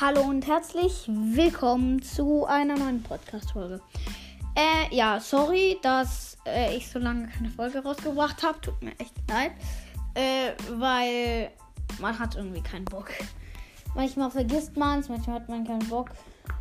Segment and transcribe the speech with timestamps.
[0.00, 3.80] hallo und herzlich willkommen zu einer neuen Podcast-Folge.
[4.54, 8.60] Äh, ja, sorry, dass äh, ich so lange keine Folge rausgebracht habe.
[8.60, 9.52] Tut mir echt leid.
[10.14, 11.50] Äh, weil
[12.00, 13.08] man hat irgendwie keinen Bock.
[13.96, 16.10] Manchmal vergisst man es, manchmal hat man keinen Bock.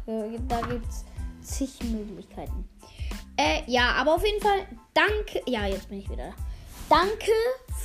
[0.07, 1.05] Äh, da gibt es
[1.41, 2.67] zig Möglichkeiten.
[3.35, 4.65] Äh, ja, aber auf jeden Fall
[4.95, 5.43] danke.
[5.45, 6.33] Ja, jetzt bin ich wieder da.
[6.89, 7.31] Danke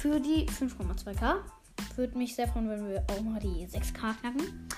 [0.01, 1.41] für die 5,2k.
[1.97, 4.69] Würde mich sehr freuen, wenn wir auch mal die 6k knacken.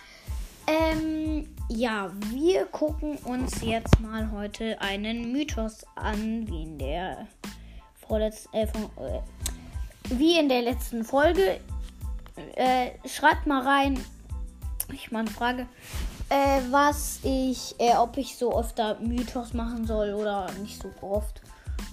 [1.77, 7.27] Ja, wir gucken uns jetzt mal heute einen Mythos an, wie in der
[8.07, 9.21] vorletzten, äh, von, äh,
[10.11, 11.59] wie in der letzten Folge.
[12.55, 13.99] Äh, schreibt mal rein,
[14.93, 15.67] ich mal eine Frage,
[16.29, 21.43] äh, was ich, äh, ob ich so öfter Mythos machen soll oder nicht so oft.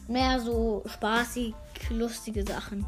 [0.07, 1.55] Mehr so spaßig,
[1.89, 2.85] lustige Sachen.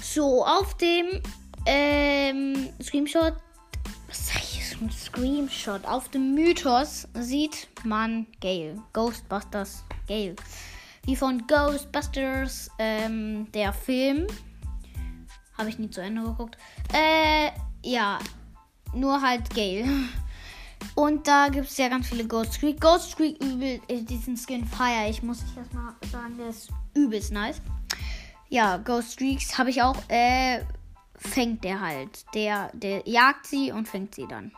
[0.00, 1.20] So, auf dem
[1.66, 3.34] ähm, Screenshot,
[4.80, 5.84] Ein Screenshot.
[5.86, 8.80] Auf dem Mythos sieht man Gale.
[8.92, 10.36] Ghostbusters Gale.
[11.04, 14.28] Wie von Ghostbusters, ähm, der Film.
[15.56, 16.56] Habe ich nie zu Ende geguckt.
[16.92, 17.50] Äh,
[17.84, 18.20] ja.
[18.94, 19.84] Nur halt Gale.
[20.94, 22.80] Und da gibt es ja ganz viele Ghost Streak.
[22.80, 27.32] Ghost Streak übel, äh, diesen Skin feier ich, muss ich erstmal sagen, der ist übelst
[27.32, 27.60] nice.
[28.48, 29.96] Ja, Ghost Streaks habe ich auch.
[30.06, 30.60] Äh,
[31.16, 32.24] fängt der halt.
[32.34, 34.52] Der, der jagt sie und fängt sie dann.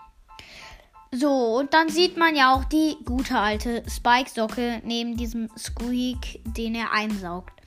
[1.13, 6.77] So, und dann sieht man ja auch die gute alte Spike-Socke neben diesem Squeak, den
[6.77, 7.61] er einsaugt.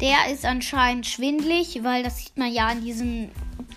[0.00, 3.32] Der ist anscheinend schwindlig, weil das sieht man ja an diesen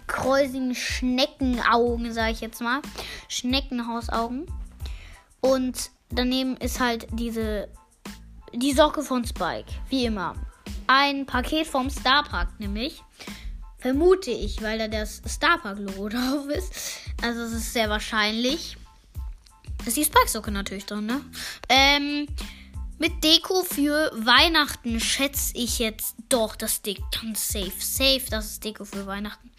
[0.06, 2.82] kräusigen Schneckenaugen, sage ich jetzt mal.
[3.28, 4.46] Schneckenhausaugen.
[5.40, 7.70] Und daneben ist halt diese
[8.54, 10.36] die Socke von Spike, wie immer.
[10.86, 13.02] Ein Paket vom Starpark nämlich.
[13.80, 17.02] Vermute ich, weil da das Starpark-Logo drauf ist.
[17.24, 18.78] Also es ist sehr wahrscheinlich.
[19.86, 21.22] Ist die Spike-Socke natürlich drin, ne?
[21.69, 22.28] Ähm,
[23.00, 27.72] mit Deko für Weihnachten schätze ich jetzt doch, das Ding ganz safe.
[27.80, 29.52] Safe, das ist Deko für Weihnachten.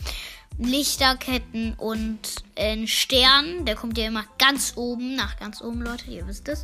[0.59, 2.21] Lichterketten und
[2.56, 3.65] ein Stern.
[3.65, 6.62] Der kommt ja immer ganz oben, nach ganz oben, Leute, ihr wisst es.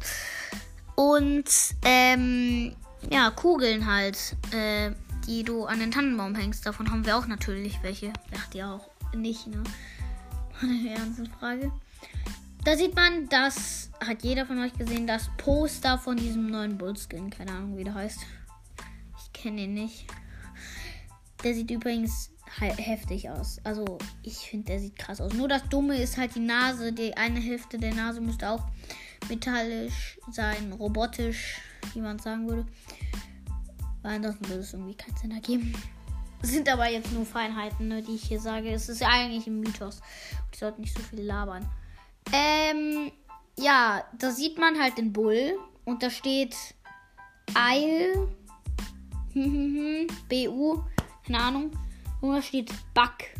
[0.94, 1.48] Und,
[1.84, 2.76] ähm,
[3.10, 4.36] ja, Kugeln halt.
[4.52, 4.92] Äh,
[5.28, 6.66] die du an den Tannenbaum hängst.
[6.66, 8.12] Davon haben wir auch natürlich welche.
[8.32, 9.62] Dacht ihr auch nicht, ne?
[10.60, 11.70] Eine ernste Frage.
[12.68, 17.30] Da sieht man, das hat jeder von euch gesehen, das Poster von diesem neuen Bullskin.
[17.30, 18.20] Keine Ahnung, wie der heißt.
[19.16, 20.04] Ich kenne ihn nicht.
[21.42, 23.58] Der sieht übrigens heftig aus.
[23.64, 25.32] Also, ich finde, der sieht krass aus.
[25.32, 26.92] Nur das Dumme ist halt die Nase.
[26.92, 28.66] Die eine Hälfte der Nase müsste auch
[29.30, 31.62] metallisch sein, robotisch,
[31.94, 32.66] wie man sagen würde.
[34.02, 35.72] Weil ansonsten würde es irgendwie keinen Sinn ergeben.
[36.42, 38.68] Sind aber jetzt nur Feinheiten, ne, die ich hier sage.
[38.68, 40.02] Es ist ja eigentlich ein Mythos.
[40.52, 41.66] Ich sollte nicht so viel labern.
[42.32, 43.10] Ähm,
[43.58, 45.58] ja, da sieht man halt den Bull.
[45.84, 46.56] Und da steht
[47.54, 48.28] Eil.
[50.28, 50.82] BU.
[51.26, 51.70] Keine Ahnung.
[52.20, 53.34] Und da steht Back.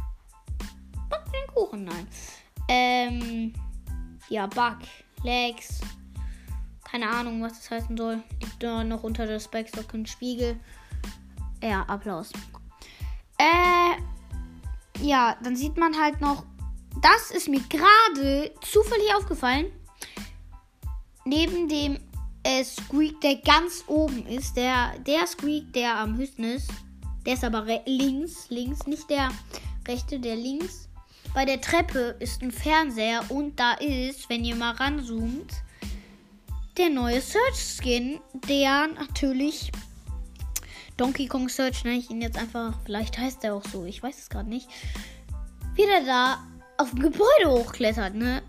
[1.09, 2.07] Back den Kuchen, nein.
[2.69, 3.53] Ähm,
[4.29, 4.79] ja, Back.
[5.23, 5.81] Legs.
[6.85, 8.23] Keine Ahnung, was das heißen soll.
[8.41, 10.59] Liegt da noch unter der Spikestock ein Spiegel.
[11.63, 12.31] Ja, Applaus.
[13.37, 13.97] Äh,
[15.01, 16.45] ja, dann sieht man halt noch.
[17.01, 19.67] Das ist mir gerade zufällig aufgefallen.
[21.25, 21.99] Neben dem
[22.43, 26.71] äh, Squeak, der ganz oben ist, der, der Squeak, der am höchsten ist,
[27.27, 29.29] der ist aber links, links, nicht der
[29.87, 30.89] rechte, der links.
[31.35, 35.53] Bei der Treppe ist ein Fernseher und da ist, wenn ihr mal ranzoomt,
[36.79, 39.71] der neue Search Skin, der natürlich
[40.97, 44.19] Donkey Kong Search nenne ich ihn jetzt einfach, vielleicht heißt er auch so, ich weiß
[44.19, 44.69] es gerade nicht,
[45.75, 46.39] wieder da
[46.79, 48.43] auf dem Gebäude hochklettert, ne?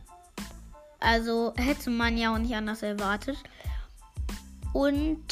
[1.00, 3.38] Also hätte man ja auch nicht anders erwartet.
[4.74, 5.24] Und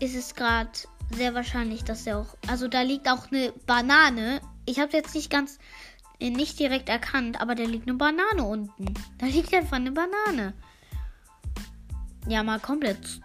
[0.00, 0.70] ist es gerade
[1.14, 4.40] sehr wahrscheinlich, dass er auch, also da liegt auch eine Banane.
[4.66, 5.58] Ich habe jetzt nicht ganz,
[6.20, 8.94] äh, nicht direkt erkannt, aber da liegt eine Banane unten.
[9.18, 10.54] Da liegt einfach eine Banane
[12.26, 13.20] ja, mal komplett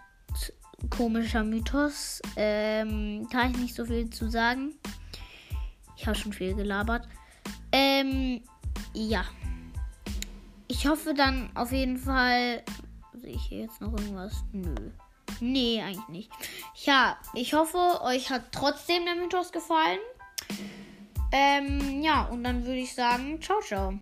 [0.90, 2.20] komischer Mythos.
[2.36, 4.74] Ähm, kann ich nicht so viel zu sagen.
[5.96, 7.08] Ich habe schon viel gelabert.
[7.72, 8.42] Ähm,
[9.06, 9.24] ja.
[10.66, 12.62] Ich hoffe dann auf jeden Fall.
[13.14, 14.44] Sehe ich hier jetzt noch irgendwas?
[14.52, 14.74] Nö.
[15.40, 16.30] Nee, eigentlich nicht.
[16.84, 19.98] Ja, ich hoffe, euch hat trotzdem der Mythos gefallen.
[21.30, 23.98] Ähm, ja, und dann würde ich sagen, ciao, ciao.